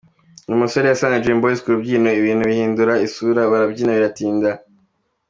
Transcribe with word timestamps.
Uyu 0.47 0.61
musore 0.63 0.85
yasanze 0.87 1.21
Dream 1.23 1.39
Boys 1.41 1.63
ku 1.63 1.73
rubyiniro, 1.75 2.15
ibintu 2.21 2.43
bihindura 2.51 2.93
isura 3.07 3.49
barabyina 3.51 3.97
biratinda. 3.97 4.49